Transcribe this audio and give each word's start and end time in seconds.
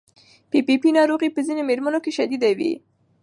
پي 0.49 0.59
پي 0.67 0.75
پي 0.81 0.89
ناروغي 0.97 1.29
په 1.33 1.41
ځینو 1.47 1.61
مېرمنو 1.69 1.99
کې 2.03 2.11
شدید 2.17 2.43
وي. 2.57 2.73